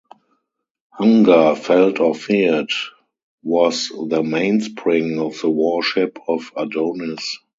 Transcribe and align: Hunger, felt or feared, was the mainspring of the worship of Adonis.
Hunger, 0.93 1.53
felt 1.55 1.99
or 1.99 2.15
feared, 2.15 2.71
was 3.43 3.89
the 3.89 4.23
mainspring 4.23 5.19
of 5.19 5.39
the 5.41 5.51
worship 5.51 6.17
of 6.27 6.51
Adonis. 6.57 7.37